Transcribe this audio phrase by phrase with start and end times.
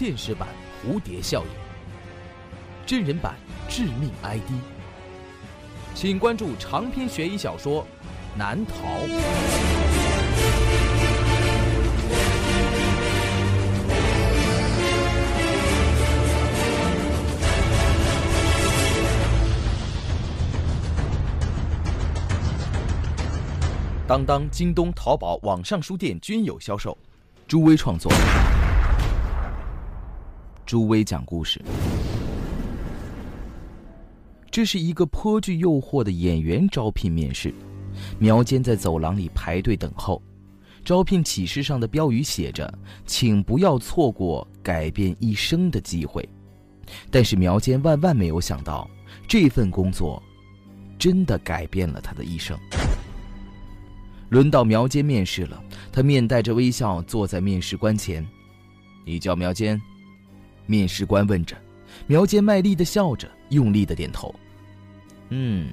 [0.00, 0.46] 现实版
[0.80, 1.48] 蝴蝶效应，
[2.86, 3.34] 真人版
[3.68, 4.48] 致命 ID，
[5.92, 7.82] 请关注长篇悬疑小说
[8.38, 8.74] 《难逃》。
[24.06, 26.96] 当当、京东、淘宝网上书店均有销售。
[27.48, 28.12] 朱威创作，
[30.68, 31.58] 朱威讲故事。
[34.50, 37.54] 这是一个颇具诱惑的演员招聘面试。
[38.18, 40.22] 苗坚在走廊里排队等候。
[40.84, 42.70] 招聘启事上的标语写着
[43.06, 46.28] ：“请不要错过改变一生的机会。”
[47.10, 48.86] 但是苗坚万万没有想到，
[49.26, 50.22] 这份工作
[50.98, 52.54] 真的改变了他的一生。
[54.28, 58.22] 轮到苗坚面试了，他面带着微笑坐在面试官前。
[59.06, 59.80] “你叫苗坚？”
[60.68, 61.56] 面试官问着。
[62.06, 64.32] 苗坚卖力的笑着，用力的点头。
[65.30, 65.70] “嗯，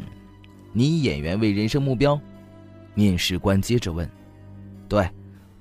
[0.74, 2.20] 你以演员为人生目标？”
[2.96, 4.10] 面试官接着问。
[4.90, 5.08] “对，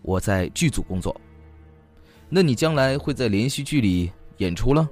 [0.00, 1.14] 我在剧组工作。
[2.28, 4.88] 那你将来会在连续剧里演出了？”“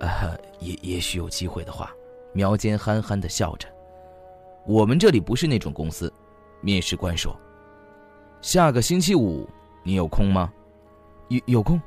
[0.00, 1.90] 呃，也也许有机会的话。”
[2.34, 3.66] 苗坚憨憨的笑着。
[4.66, 6.12] “我们这里不是那种公司。”
[6.60, 7.34] 面试官说
[8.42, 9.48] ：“下个星期五
[9.82, 10.52] 你有空吗？
[11.28, 11.80] 有有空。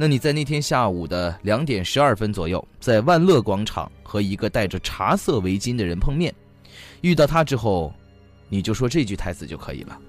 [0.00, 6.34] 那你在那天下午的两点十二分左右，在万乐广场和一个戴着茶色围巾的人碰面。
[7.02, 7.92] 遇到他之后，
[8.48, 10.00] 你就说这句台词就可以了。”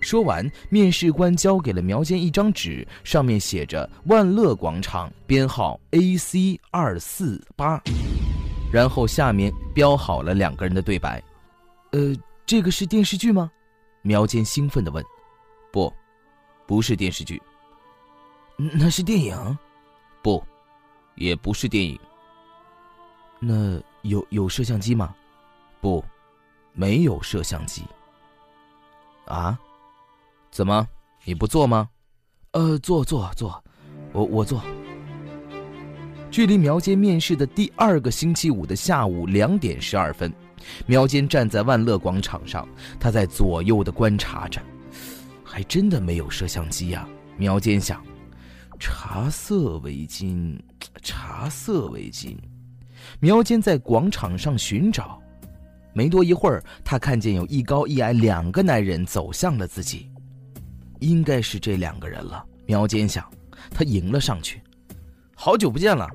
[0.00, 7.82] 说完，面试官交给了苗坚一张纸，上面写着“万乐广场”，编号 A C 二四八，
[8.72, 11.22] 然后下面标好了两个人的对白。
[11.92, 12.16] 呃。
[12.46, 13.50] 这个是电视剧吗？
[14.00, 15.04] 苗坚兴奋地问。
[15.70, 15.92] “不，
[16.66, 17.38] 不是电视剧。
[18.60, 19.58] 那是电影？
[20.20, 20.42] 不，
[21.14, 21.96] 也不是电影。
[23.38, 25.14] 那有有摄像机吗？
[25.80, 26.04] 不，
[26.72, 27.84] 没有摄像机。
[29.26, 29.56] 啊？
[30.50, 30.88] 怎么？
[31.24, 31.88] 你不坐吗？
[32.50, 33.62] 呃，坐坐坐，
[34.12, 34.60] 我我坐。
[36.28, 40.32] 距离苗坚面试的第二个星期五的下午两点十二分。”
[40.84, 44.60] 苗坚站在万乐广场上，他在左右的观察着，
[45.44, 47.08] 还真的没有摄像机呀。
[47.36, 48.04] 苗坚想，
[48.78, 50.58] 茶色围巾，
[51.02, 52.36] 茶色围巾。
[53.20, 55.20] 苗坚在广场上寻找，
[55.92, 60.10] 没多一会儿，他看见有一高一矮两个男人走向了自己，
[61.00, 62.44] 应该是这两个人了。
[62.66, 63.28] 苗坚想，
[63.70, 64.60] 他迎了上去，
[65.34, 66.08] 好久不见了。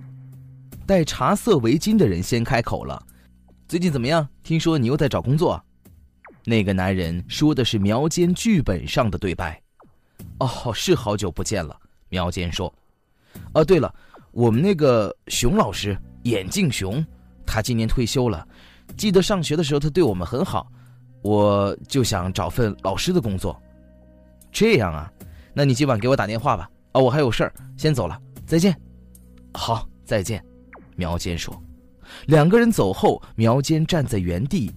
[0.86, 3.02] 戴茶色围巾的人先开口了。
[3.68, 4.28] 最近怎么样？
[4.44, 5.62] 听说你又在找工作。
[6.46, 9.62] 那个男人说的是苗坚剧本上的对白。
[10.40, 11.80] 哦，是好久不见了。
[12.14, 12.72] 苗坚说。
[13.56, 13.92] 哦，对了，
[14.30, 17.04] 我们那个熊老师，眼镜熊，
[17.44, 18.48] 他今年退休了。
[18.96, 20.72] 记得上学的时候他对我们很好，
[21.24, 23.60] 我就想找份老师的工作。
[24.52, 25.12] 这样啊，
[25.56, 26.70] 那你今晚给我打电话吧。
[26.92, 28.80] 哦，我还有事儿，先走了，再见。
[29.52, 30.44] 好，再见。
[30.96, 31.60] 苗坚说。
[32.28, 34.72] 两个人走后，苗坚站在原地。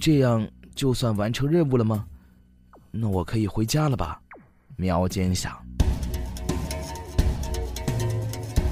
[0.00, 2.06] 这样就算完成任务了吗？
[2.90, 4.18] 那我可以回家了吧？
[4.76, 5.54] 苗坚想。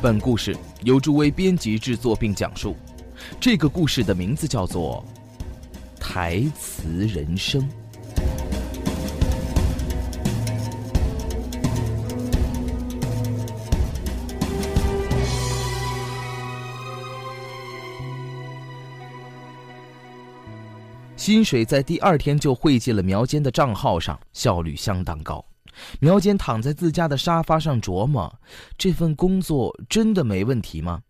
[0.02, 2.74] 本故事由诸位编辑制作并讲述，
[3.38, 5.04] 这个故事的名字叫做
[6.00, 7.62] 《台词人生》。
[21.16, 25.44] 薪水在第二天就汇进了苗坚的账号上，效率相当高。
[26.00, 28.32] 苗坚躺在自家的沙发上琢磨：
[28.76, 31.00] 这份工作真的没问题吗？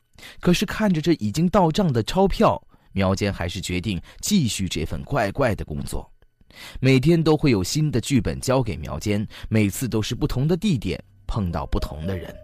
[0.40, 2.60] 可是看着这已经到账的钞票，
[2.92, 6.08] 苗坚还是决定继续这份怪怪的工作。
[6.80, 12.34] 每天都会有新的剧本交给苗坚，每次都是不同的地点，碰到不同的人，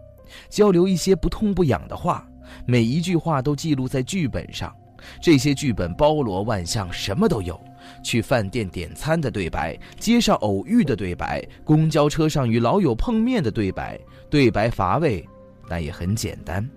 [0.49, 2.27] 交流一些不痛不痒的话，
[2.67, 4.75] 每一句话都记录在剧本上。
[5.23, 7.61] 这些剧本包罗万象，什么都有：
[8.03, 13.99] 去饭店点餐的对白，街上偶遇的对白，公交车上与老友碰面的对白。
[14.31, 15.27] 对白乏味，
[15.69, 16.69] 但也很简单。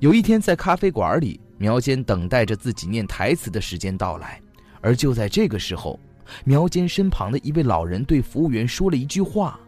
[0.00, 4.40] 有一天，在咖啡馆里，苗坚等待着自己念台词的时间到来。
[4.80, 5.98] 而就在这个时候，
[6.44, 9.58] 苗坚身旁的一位老人对服务员说了一句话：“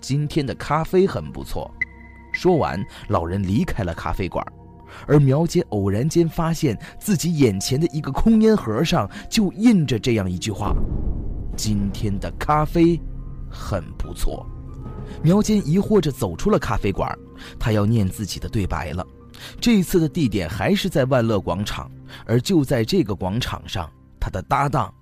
[0.00, 1.72] 今天的咖啡很不错。”
[2.32, 4.44] 说完，老人离开了咖啡馆。
[5.06, 10.74] 而苗坚偶然间发现自己眼前的一个空烟盒上就印着这样一句话
[11.56, 13.00] ：“今天的咖啡
[13.50, 14.46] 很不错。”
[15.22, 17.18] 苗坚疑惑着走出了咖啡馆，
[17.58, 19.06] 他要念自己的对白了。
[19.60, 21.90] 这次的地点还是在万乐广场，
[22.26, 23.90] 而就在这个广场上，
[24.20, 24.92] 他的搭档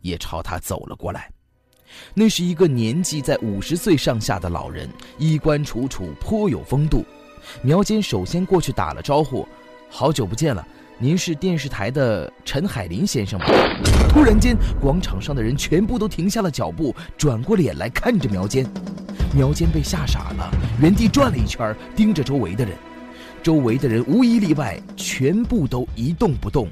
[0.00, 1.30] 也朝他走了过来。
[2.14, 7.04] 那是一个年纪在五十岁上下的老人，衣冠楚楚，颇有风度。
[7.62, 9.46] 苗坚首先过去打了招呼
[9.90, 10.66] ：“好久不见了，
[10.98, 13.46] 您是电视台的陈海林先生吗？”
[14.08, 18.66] 突然间，广场上的人全部都停下了脚步，转过脸来看着苗坚。
[19.34, 20.50] 苗坚被吓傻了，
[20.80, 22.74] 原地转了一圈，盯着周围的人。
[23.42, 26.68] 周围的人无一例外，全部都一动不动，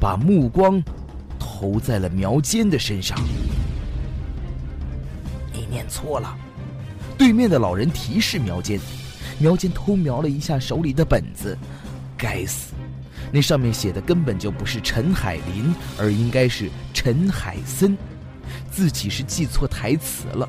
[0.00, 0.82] 把目光
[1.38, 3.18] 投在了苗坚的身上。
[5.52, 6.34] 你念错了，
[7.18, 8.80] 对面的老人提示苗坚。
[9.38, 11.56] 苗坚偷瞄了一下手里的本子，
[12.16, 12.72] 该死，
[13.30, 17.96] 那上面写的根本就不是陈海林，而应该是陈海森，
[18.70, 20.48] 自己是记错台词了。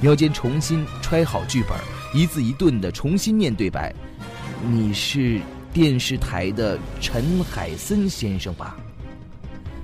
[0.00, 1.76] 苗坚重新揣好剧本，
[2.14, 3.92] 一字一顿的重新念对白
[4.70, 5.40] ：“你是
[5.72, 8.76] 电视台的陈海森先生吧？”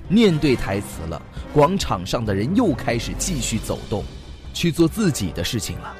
[0.07, 1.21] 念对台词了，
[1.51, 4.05] 广场上的人又开始继续走动，
[4.53, 5.93] 去做自己的事情了。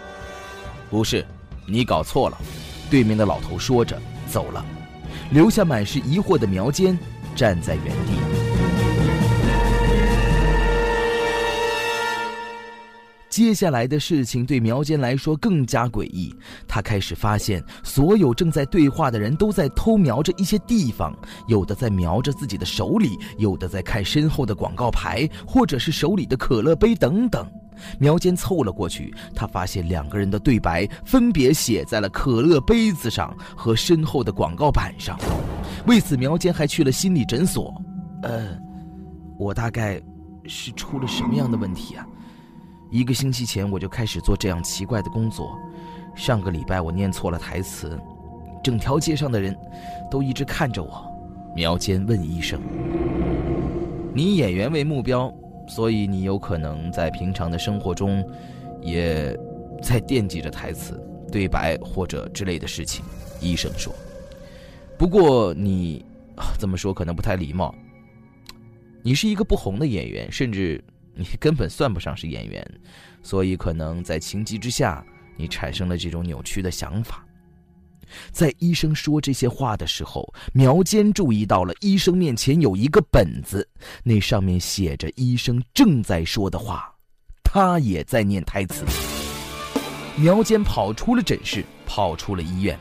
[0.90, 1.26] 不是，
[1.66, 2.38] 你搞错了。
[2.90, 4.64] 对面的老头说着走了，
[5.32, 6.98] 留下满是疑惑的苗坚
[7.36, 8.35] 站在原地。
[13.36, 16.34] 接下来的事情对苗坚来说更加诡异，
[16.70, 21.14] 他开始发现，所有正在对话的人都在偷瞄着一些地方，
[21.50, 27.46] 有的在瞄着自己的手里，有的在看身后的广告牌，或者是手里的可乐杯等等。
[28.00, 35.20] 苗坚凑了过去，他发现两个人的对白分别写在了可乐杯子上和身后的广告板上。
[35.88, 37.76] 为此，苗坚还去了心理诊所。
[38.24, 38.58] 呃，
[39.38, 40.02] 我大概
[40.46, 42.08] 是出了什么样的问题啊？
[42.96, 45.60] 一个星期前我就开始做这样奇怪的工作，
[46.16, 48.00] 上个礼拜我念错了台词，
[48.64, 49.54] 整条街上的人
[50.10, 51.06] 都一直看着我。
[51.54, 52.58] 苗坚问医生
[54.16, 55.30] ：“你演员为目标，
[55.68, 58.26] 所以你有可能在平常的生活中，
[58.82, 59.38] 也
[59.84, 60.98] 在惦记着台词、
[61.30, 63.04] 对白或者之类的事情。”
[63.42, 63.94] 医生说
[64.98, 66.06] ：“不过你
[66.58, 67.76] 这么说可能不太礼貌。
[69.04, 70.82] 你是一个不红的演员，甚至……”
[71.16, 72.66] 你根本算不上是演员，
[73.24, 75.04] 所以可能在情急之下，
[75.38, 77.26] 你产生了这种扭曲的想法。
[78.32, 83.68] 在医生说这些话的时候，苗坚注意到了医生面前有一个本子，
[84.04, 86.94] 那上面写着医生正在说的话，
[87.44, 88.86] 他也在念台词。
[90.16, 92.80] 苗坚跑出了诊室，跑出了医院，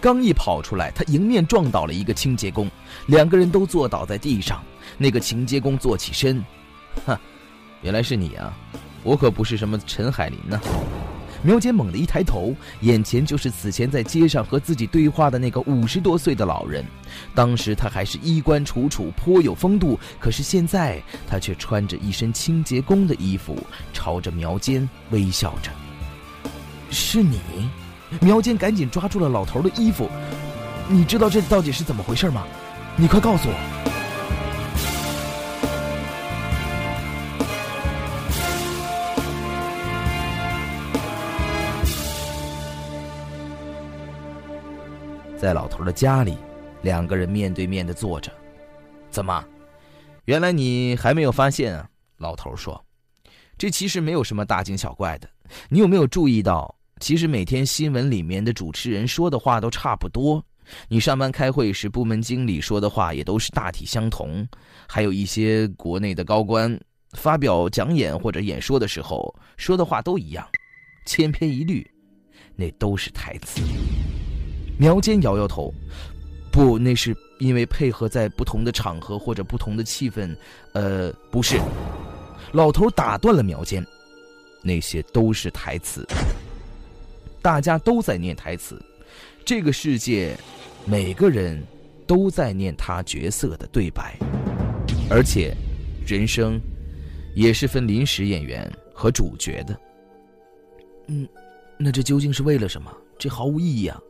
[0.00, 2.68] 刚一跑出来，他迎面撞倒了一个清洁工，
[3.06, 4.64] 两个人都坐倒在地上。
[4.96, 6.42] 那个清洁工坐起身，
[7.04, 7.20] 哈。
[7.84, 8.50] 原来是你啊！
[9.02, 10.58] 我可不是什么陈海林呢。
[11.42, 16.82] 苗坚猛地一抬头，眼前就是此前在街上和自己对话的那个五十多岁的老人。
[17.34, 23.54] 当时他还是衣冠楚楚，颇有风度，可是现在他却穿着一身清洁工的衣服，
[23.92, 25.70] 朝着苗坚微笑着。
[26.90, 27.38] 是你？
[28.22, 30.08] 苗坚赶紧抓住了老头的衣服。
[30.88, 32.46] 你知道这到底是怎么回事吗？
[32.96, 33.93] 你快告诉我。
[45.44, 46.38] 在老头的家里，
[46.80, 48.32] 两个人面对面的坐着。
[49.10, 49.44] 怎么？
[50.24, 51.86] 原来你还没有发现啊？
[52.16, 52.82] 老头说
[53.58, 55.28] ：“这其实没有什么大惊小怪的。
[55.68, 60.42] 你有没有注意到，其实每天新闻里面的主持人说的话都差不多。
[60.88, 64.48] 你上班开会时，部门经理说的话也都是大体相同。
[64.88, 66.74] 还有一些国内的高官
[67.18, 70.48] 发表讲演或者演说的时候说的话都一样，
[71.04, 71.86] 千篇一律，
[72.56, 73.60] 那都是台词。”
[74.78, 75.72] 苗坚摇摇头，
[76.50, 80.34] 不，那是因为配合在不同的场合或者不同的气氛，
[80.72, 81.58] 呃，不是。
[82.52, 83.84] 老头打断了苗坚，
[84.62, 86.06] 那些都是台词，
[87.42, 88.80] 大家都在念台词，
[89.44, 90.36] 这个世界，
[90.84, 91.60] 每个人
[92.06, 94.16] 都在念他角色的对白，
[95.10, 95.52] 而且，
[96.06, 96.60] 人生，
[97.34, 99.76] 也是分临时演员和主角的。
[101.08, 101.28] 嗯，
[101.76, 102.92] 那这究竟是为了什么？
[103.18, 104.00] 这毫无意义啊。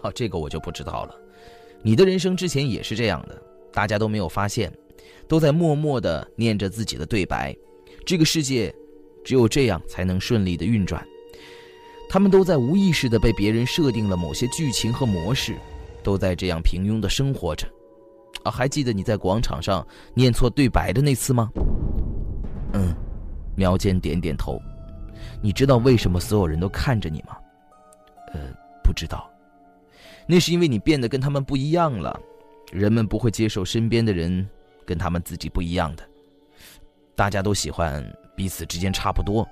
[0.00, 1.14] 好，这个我就不知道了。
[1.82, 3.40] 你的人生之前也是这样的，
[3.72, 4.72] 大家都没有发现，
[5.28, 7.56] 都在默默的念着自己的对白。
[8.04, 8.74] 这个世界，
[9.24, 11.06] 只有这样才能顺利的运转。
[12.08, 15.54] 他们都在无意识的被别人设定了某些剧情和模式，
[16.02, 17.68] 都在这样平庸的生活着。
[18.42, 21.50] 啊，还记得你在广场上念错对白的那次吗？
[22.72, 22.94] 嗯，
[23.54, 24.58] 苗坚点点头。
[25.42, 27.36] 你知道为什么所有人都看着你吗？
[28.32, 28.40] 呃，
[28.82, 29.29] 不知道。
[30.32, 32.16] 那是因为你变得跟他们不一样了，
[32.70, 34.48] 人们不会接受身边的人
[34.86, 36.08] 跟他们自己不一样的。
[37.16, 38.00] 大家都喜欢
[38.36, 39.44] 彼此之间差不多，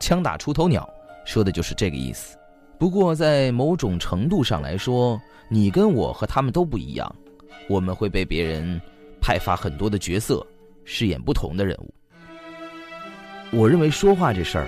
[0.00, 0.84] 枪打出头鸟，
[1.24, 2.36] 说的就是这个意思。
[2.76, 5.16] 不过在某种程度上来说，
[5.48, 7.14] 你跟我和他们都不一样，
[7.68, 8.80] 我们会被别人
[9.20, 10.44] 派发很多的角色，
[10.84, 11.94] 饰演不同的人物。
[13.52, 14.66] 我认为说话这事儿，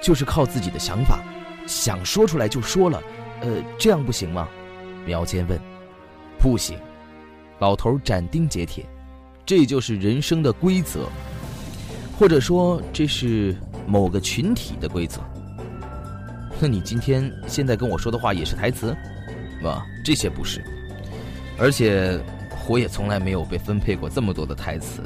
[0.00, 1.18] 就是靠自己的想法，
[1.66, 3.02] 想说出来就说了。
[3.40, 4.48] 呃，这样不行吗？
[5.06, 5.58] 苗坚问。
[6.38, 6.78] 不行，
[7.58, 8.84] 老头斩钉截铁，
[9.44, 11.08] 这就是人生的规则，
[12.18, 15.20] 或者说这是某个群体的规则。
[16.60, 18.96] 那你今天现在跟我说的话也是台词？
[19.64, 20.64] 啊，这些不是，
[21.58, 22.20] 而且
[22.68, 25.02] 我也从来没有被分配过这么多的台词，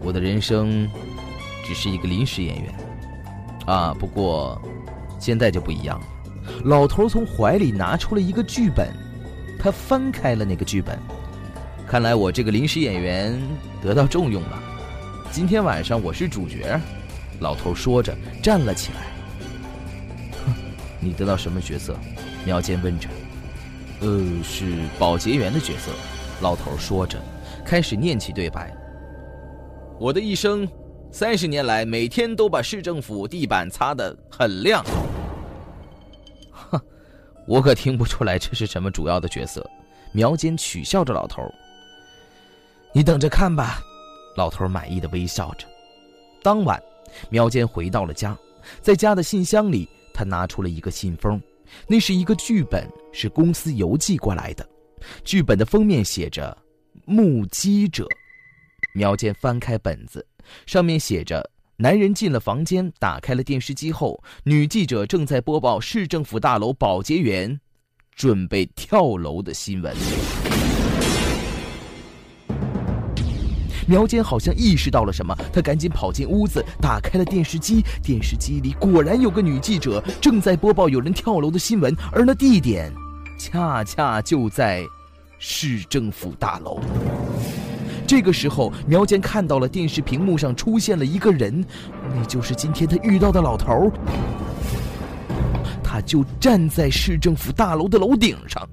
[0.00, 0.88] 我的人生。
[1.68, 2.72] 只是一个临时演员，
[3.66, 3.92] 啊！
[3.98, 4.56] 不过
[5.18, 6.06] 现在就不一样了。
[6.64, 8.88] 老头从怀里拿出了一个剧本，
[9.58, 10.98] 他翻开了那个剧本。
[11.86, 13.40] 看来我这个临时演员
[13.82, 14.62] 得到重用了。
[15.30, 16.80] 今天晚上我是主角。
[17.40, 19.06] 老头说着站了起来。
[20.46, 20.54] 哼，
[21.00, 21.96] 你得到什么角色？
[22.44, 23.08] 苗坚问着。
[24.00, 24.64] 呃，是
[24.98, 25.90] 保洁员的角色。
[26.40, 27.18] 老头说着，
[27.64, 28.74] 开始念起对白。
[29.98, 30.68] 我的一生。
[31.12, 34.84] 三十年来，每天都把市政府地板擦得很亮。
[37.46, 39.68] 我可听不出来这是什么主要的角色。
[40.12, 41.42] 苗坚取笑着老头
[42.92, 43.80] 你等着看吧。”
[44.36, 45.66] 老头满意的微笑着。
[46.42, 46.82] 当晚，
[47.30, 48.36] 苗坚回到了家，
[48.82, 51.40] 在家的信箱里，他拿出了一个信封，
[51.86, 54.68] 那是一个剧本，是公司邮寄过来的。
[55.24, 56.56] 剧本的封面写着
[57.06, 58.06] “目击者”。
[58.94, 60.26] 苗坚翻开本子。
[60.66, 61.42] 上面写着
[61.78, 67.60] ：“男人进了房间，打开了电视机后，女记者正在播报市政府大楼保洁员
[68.14, 69.94] 准备跳楼的新闻。”
[73.86, 77.84] 苗坚好像意识到了什么，他赶紧跑进屋子，打开了电视机。
[78.02, 82.90] 电视机里果然有个女记者正在播报有人跳楼的新闻，而那地点，
[83.38, 84.82] 恰恰就在
[85.38, 86.80] 市政府大楼。
[88.06, 91.64] 这个时候，苗坚看到了电视屏幕上出现了一个人，
[92.08, 93.92] 那就是今天他遇到的老头儿。
[95.82, 98.66] 他就站在市政府大楼的楼顶上。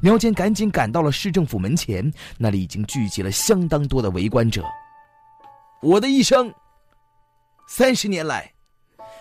[0.00, 4.64] 苗坚赶紧赶到了市政府门前，那里已经聚集了相当多的围观者。
[5.82, 6.52] 我的一生，
[7.68, 8.52] 三十年来，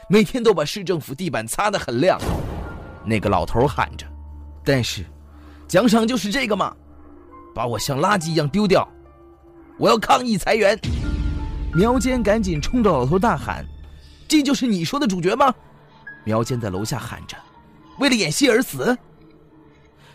[0.07, 2.19] 每天都把市政府地板擦得很亮。
[3.03, 4.05] 那个老头喊着
[4.63, 5.03] ：“但是，
[5.67, 6.75] 奖赏就是这个吗？
[7.55, 8.87] 把我像垃圾一样丢掉。”
[9.81, 10.79] 我要抗议裁员！
[11.73, 13.65] 苗坚赶紧冲着老头大喊
[14.29, 15.51] ：“这就是你说的主角吗？”
[16.23, 17.35] 苗坚在楼下喊着
[17.97, 18.95] ：“为了演戏而死。”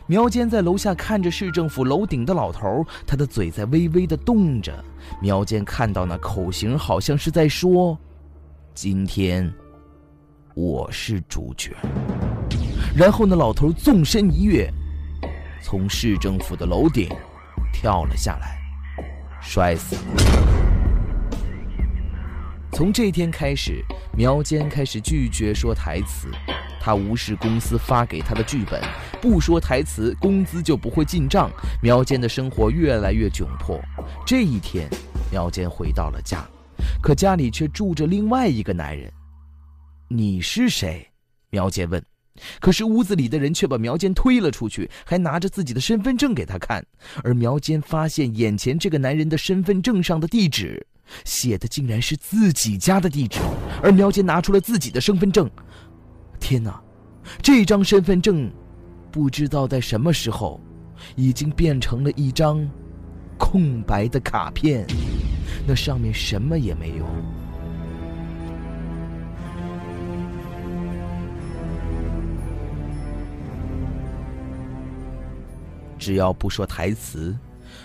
[0.06, 4.72] 苗坚在楼下看着市政府楼顶的老头，他的嘴在微微的动着。
[5.20, 7.98] 苗坚看到那口型，好像是在说
[8.72, 9.52] ：“今天
[10.54, 11.74] 我是主角。”
[12.96, 14.72] 然后那老头纵身一跃，
[15.60, 17.08] 从市政府的楼顶
[17.72, 18.55] 跳了下来。
[19.40, 20.02] 摔死了。
[22.72, 23.82] 从这天开始，
[24.14, 26.28] 苗坚开始拒绝说台词，
[26.78, 28.82] 他无视公司发给他的剧本，
[29.20, 31.50] 不说台词，工资就不会进账。
[31.82, 33.80] 苗坚的生活越来越窘迫。
[34.26, 34.88] 这一天，
[35.30, 36.46] 苗坚回到了家，
[37.00, 39.10] 可家里却住着另外一个男人。
[40.08, 41.08] 你是谁？
[41.48, 42.04] 苗坚问。
[42.60, 46.84] 可是屋子里的人却把苗坚推了出去，还拿着自己的身份证给他看。
[47.22, 50.86] 而苗坚发现眼前这个男人的身份证上的地址，
[51.24, 53.38] 写的竟然是自己家的地址。
[53.82, 55.50] 而苗坚拿出了自己的身份证，
[56.40, 56.80] 天哪，
[57.42, 58.50] 这张身份证，
[59.10, 60.60] 不知道在什么时候，
[61.14, 62.68] 已经变成了一张
[63.38, 64.86] 空白的卡片，
[65.66, 67.04] 那上面什么也没有。
[76.06, 77.36] 只要不说台词，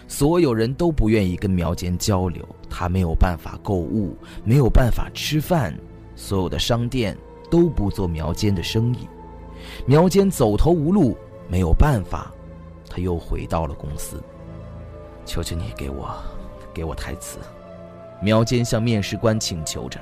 [0.07, 2.47] 所有人都不愿意跟苗坚交流。
[2.69, 5.75] 他没有办法购物，没有办法吃饭，
[6.15, 7.17] 所有的商店
[7.49, 9.09] 都不做苗坚的生意。
[9.87, 11.17] 苗坚走投无路，
[11.49, 12.31] 没有办法，
[12.87, 14.21] 他又回到了公司。
[15.25, 16.13] 求求你给我，
[16.71, 17.39] 给我台词。
[18.21, 19.99] 苗坚向面试官请求着。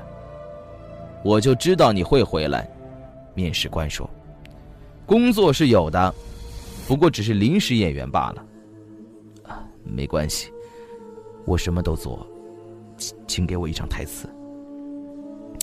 [1.24, 2.70] 我就知道你会回来，
[3.34, 4.10] 面试官说。
[5.06, 6.14] 工作是有的。
[6.90, 8.46] 不过只是临时演员罢了，
[9.44, 10.52] 啊，没关系，
[11.46, 12.28] 我什么都做，
[13.28, 14.28] 请给我一张台词。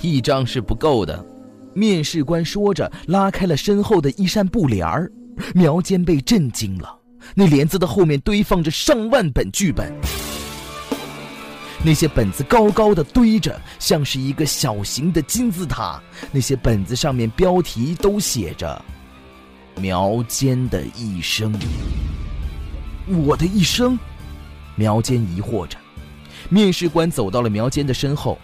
[0.03, 1.27] 一张是不够的，
[1.75, 5.11] 面试官说着，拉开了身后的一扇布帘儿。
[5.53, 6.97] 苗坚被震惊了，
[7.35, 9.93] 那帘子的后面堆放着上万本剧本，
[11.85, 16.01] 那些本子高高的堆着，像是一个小型的金字塔。
[16.31, 18.81] 那些本子上面标题都写着
[19.81, 21.55] “苗坚的一生”。
[23.07, 23.99] 我的一生，
[24.75, 25.79] 苗坚疑惑着。
[26.49, 28.39] 面试官走到了苗坚的身后，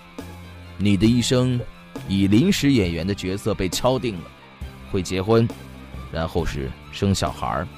[0.77, 1.61] 你的一生，
[2.09, 4.25] 以临时演员的角色被敲定了，
[4.91, 5.49] 会结婚，
[6.13, 7.47] 然后是生小孩。
[7.47, 7.69] 儿，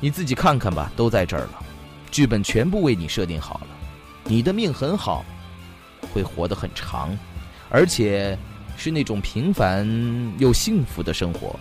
[0.00, 1.64] 你自己看看吧，都在这儿了，
[2.10, 3.68] 剧本全部为你设定好了，
[4.24, 5.24] 你的命很好，
[6.12, 7.16] 会活得很长，
[7.70, 8.36] 而且
[8.76, 9.86] 是那种平凡
[10.38, 11.58] 又幸福的生活，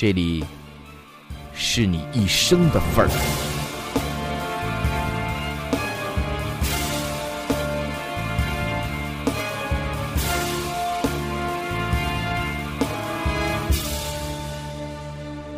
[0.00, 0.42] 这里
[1.52, 3.10] 是你一生的份儿。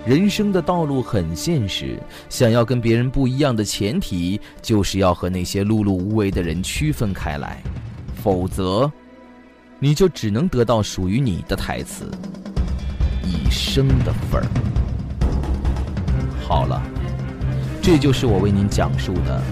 [0.05, 1.97] 人生的道路很现实，
[2.29, 7.63] 想要跟别人不一样的前提，就是要和那些碌碌无为的人区分开来，
[8.21, 8.91] 否则，
[9.79, 12.11] 你就只能得到属于你的台词，
[13.25, 14.47] 一生的份儿。
[16.41, 16.83] 好了，
[17.81, 19.43] 这就是我为您讲述的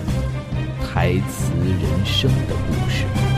[0.86, 3.29] 台词人生的故事。